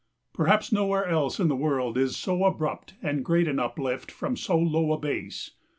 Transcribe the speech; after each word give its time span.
Perhaps 0.33 0.71
nowhere 0.71 1.05
else 1.05 1.39
in 1.39 1.47
the 1.47 1.55
world 1.55 1.95
is 1.95 2.17
so 2.17 2.43
abrupt 2.43 2.95
and 3.03 3.23
great 3.23 3.47
an 3.47 3.59
uplift 3.59 4.09
from 4.11 4.35
so 4.35 4.57
low 4.57 4.93
a 4.93 4.97
base. 4.97 5.51